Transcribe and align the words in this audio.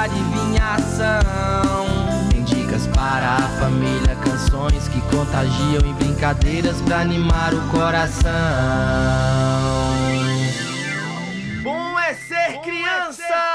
adivinhação. 0.00 1.24
Tem 2.30 2.42
dicas 2.42 2.86
para 2.88 3.36
a 3.36 3.48
família, 3.60 4.16
canções 4.16 4.88
que 4.88 5.00
contagiam 5.14 5.82
e 5.84 5.92
brincadeiras 5.92 6.80
pra 6.82 7.00
animar 7.00 7.52
o 7.52 7.60
coração. 7.68 8.30
Bom 11.62 11.98
é 11.98 12.14
ser 12.14 12.60
criança! 12.60 13.49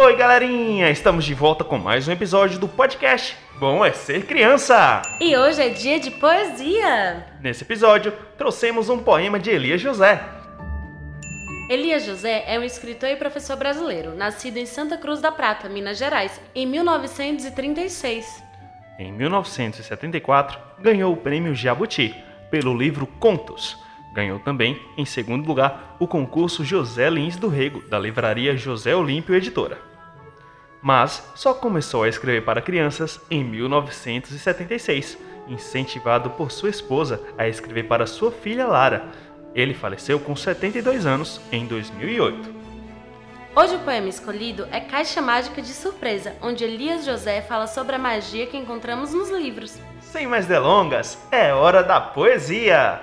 Oi, 0.00 0.14
galerinha! 0.14 0.88
Estamos 0.90 1.24
de 1.24 1.34
volta 1.34 1.64
com 1.64 1.76
mais 1.76 2.06
um 2.06 2.12
episódio 2.12 2.56
do 2.56 2.68
podcast 2.68 3.36
Bom 3.58 3.84
é 3.84 3.92
Ser 3.92 4.26
Criança! 4.26 5.02
E 5.20 5.36
hoje 5.36 5.60
é 5.60 5.70
dia 5.70 5.98
de 5.98 6.12
poesia! 6.12 7.26
Nesse 7.40 7.64
episódio, 7.64 8.12
trouxemos 8.36 8.88
um 8.88 9.00
poema 9.00 9.40
de 9.40 9.50
Elias 9.50 9.80
José. 9.80 10.24
Elias 11.68 12.04
José 12.04 12.44
é 12.46 12.56
um 12.60 12.62
escritor 12.62 13.08
e 13.08 13.16
professor 13.16 13.56
brasileiro, 13.56 14.14
nascido 14.14 14.58
em 14.58 14.66
Santa 14.66 14.96
Cruz 14.96 15.20
da 15.20 15.32
Prata, 15.32 15.68
Minas 15.68 15.98
Gerais, 15.98 16.40
em 16.54 16.64
1936. 16.64 18.40
Em 19.00 19.10
1974, 19.12 20.60
ganhou 20.78 21.12
o 21.12 21.16
prêmio 21.16 21.56
Jabuti 21.56 22.14
pelo 22.52 22.72
livro 22.72 23.04
Contos. 23.18 23.76
Ganhou 24.14 24.38
também, 24.38 24.80
em 24.96 25.04
segundo 25.04 25.44
lugar, 25.44 25.96
o 25.98 26.06
concurso 26.06 26.64
José 26.64 27.10
Lins 27.10 27.34
do 27.34 27.48
Rego, 27.48 27.82
da 27.88 27.98
livraria 27.98 28.56
José 28.56 28.94
Olímpio 28.94 29.34
Editora. 29.34 29.87
Mas 30.80 31.22
só 31.34 31.52
começou 31.54 32.04
a 32.04 32.08
escrever 32.08 32.44
para 32.44 32.62
crianças 32.62 33.20
em 33.30 33.42
1976, 33.42 35.18
incentivado 35.48 36.30
por 36.30 36.50
sua 36.50 36.70
esposa 36.70 37.20
a 37.36 37.48
escrever 37.48 37.84
para 37.84 38.06
sua 38.06 38.30
filha 38.30 38.66
Lara. 38.66 39.08
Ele 39.54 39.74
faleceu 39.74 40.20
com 40.20 40.36
72 40.36 41.06
anos 41.06 41.40
em 41.50 41.66
2008. 41.66 42.58
Hoje 43.56 43.74
o 43.74 43.80
poema 43.80 44.08
escolhido 44.08 44.68
é 44.70 44.78
Caixa 44.78 45.20
Mágica 45.20 45.60
de 45.60 45.72
Surpresa, 45.72 46.36
onde 46.40 46.62
Elias 46.62 47.04
José 47.04 47.42
fala 47.42 47.66
sobre 47.66 47.96
a 47.96 47.98
magia 47.98 48.46
que 48.46 48.56
encontramos 48.56 49.12
nos 49.12 49.30
livros. 49.30 49.76
Sem 50.00 50.28
mais 50.28 50.46
delongas, 50.46 51.18
é 51.32 51.52
hora 51.52 51.82
da 51.82 52.00
poesia! 52.00 53.02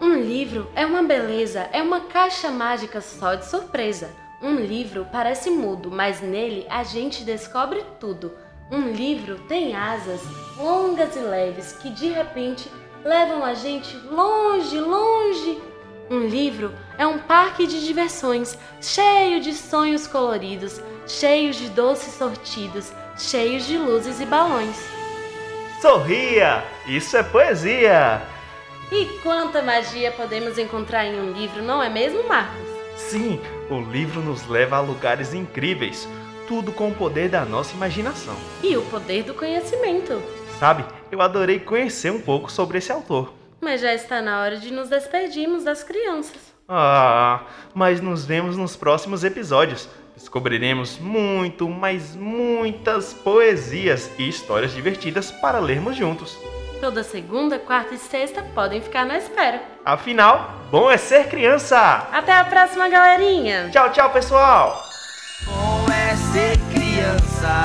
Um 0.00 0.14
livro 0.14 0.70
é 0.76 0.84
uma 0.84 1.02
beleza, 1.02 1.68
é 1.72 1.82
uma 1.82 2.02
caixa 2.02 2.50
mágica 2.50 3.00
só 3.00 3.34
de 3.34 3.46
surpresa. 3.46 4.10
Um 4.40 4.54
livro 4.54 5.06
parece 5.10 5.50
mudo, 5.50 5.90
mas 5.90 6.20
nele 6.20 6.64
a 6.70 6.84
gente 6.84 7.24
descobre 7.24 7.84
tudo. 7.98 8.32
Um 8.70 8.92
livro 8.92 9.40
tem 9.48 9.74
asas 9.74 10.20
longas 10.56 11.16
e 11.16 11.20
leves 11.20 11.72
que 11.72 11.90
de 11.90 12.08
repente 12.08 12.70
levam 13.04 13.44
a 13.44 13.54
gente 13.54 13.96
longe, 13.96 14.78
longe. 14.78 15.60
Um 16.08 16.20
livro 16.20 16.72
é 16.96 17.06
um 17.06 17.18
parque 17.18 17.66
de 17.66 17.84
diversões, 17.84 18.56
cheio 18.80 19.40
de 19.40 19.52
sonhos 19.52 20.06
coloridos, 20.06 20.80
cheios 21.06 21.56
de 21.56 21.68
doces 21.70 22.14
sortidos, 22.14 22.92
cheios 23.16 23.66
de 23.66 23.76
luzes 23.76 24.20
e 24.20 24.24
balões. 24.24 24.76
Sorria! 25.82 26.64
Isso 26.86 27.16
é 27.16 27.22
poesia! 27.24 28.22
E 28.90 29.04
quanta 29.22 29.62
magia 29.62 30.12
podemos 30.12 30.58
encontrar 30.58 31.04
em 31.06 31.20
um 31.20 31.32
livro, 31.32 31.60
não 31.62 31.82
é 31.82 31.90
mesmo, 31.90 32.26
Marcos? 32.26 32.67
Sim, 32.98 33.40
o 33.70 33.80
livro 33.80 34.20
nos 34.20 34.46
leva 34.48 34.76
a 34.76 34.80
lugares 34.80 35.32
incríveis, 35.32 36.06
tudo 36.48 36.72
com 36.72 36.88
o 36.88 36.94
poder 36.94 37.30
da 37.30 37.44
nossa 37.44 37.74
imaginação. 37.74 38.34
E 38.62 38.76
o 38.76 38.82
poder 38.82 39.22
do 39.22 39.32
conhecimento. 39.32 40.20
Sabe, 40.58 40.84
eu 41.10 41.22
adorei 41.22 41.60
conhecer 41.60 42.10
um 42.10 42.20
pouco 42.20 42.50
sobre 42.50 42.78
esse 42.78 42.90
autor. 42.90 43.32
Mas 43.60 43.80
já 43.80 43.94
está 43.94 44.20
na 44.20 44.40
hora 44.40 44.56
de 44.56 44.72
nos 44.72 44.88
despedirmos 44.88 45.64
das 45.64 45.84
crianças. 45.84 46.52
Ah, 46.68 47.46
mas 47.72 48.00
nos 48.00 48.26
vemos 48.26 48.56
nos 48.56 48.76
próximos 48.76 49.22
episódios. 49.22 49.88
Descobriremos 50.16 50.98
muito, 50.98 51.68
mas 51.68 52.16
muitas 52.16 53.14
poesias 53.14 54.10
e 54.18 54.28
histórias 54.28 54.74
divertidas 54.74 55.30
para 55.30 55.60
lermos 55.60 55.96
juntos. 55.96 56.36
Toda 56.80 57.02
segunda, 57.02 57.58
quarta 57.58 57.94
e 57.94 57.98
sexta 57.98 58.40
podem 58.54 58.80
ficar 58.80 59.04
na 59.04 59.18
espera. 59.18 59.60
Afinal, 59.84 60.54
bom 60.70 60.88
é 60.88 60.96
ser 60.96 61.28
criança! 61.28 62.06
Até 62.12 62.32
a 62.32 62.44
próxima, 62.44 62.88
galerinha! 62.88 63.68
Tchau, 63.72 63.90
tchau, 63.90 64.10
pessoal! 64.12 64.80
Bom 65.44 65.86
é 65.92 66.14
ser 66.14 66.56
criança, 66.72 67.62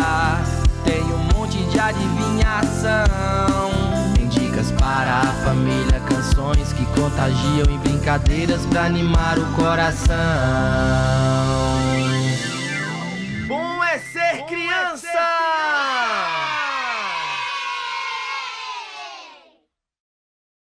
tem 0.84 1.02
um 1.04 1.38
monte 1.38 1.60
de 1.66 1.80
adivinhação. 1.80 3.00
Tem 4.16 4.28
dicas 4.28 4.72
para 4.72 5.20
a 5.20 5.46
família, 5.46 6.00
canções 6.10 6.74
que 6.74 6.86
contagiam 7.00 7.68
e 7.70 7.78
brincadeiras 7.88 8.66
pra 8.66 8.86
animar 8.86 9.38
o 9.38 9.46
coração. 9.54 10.16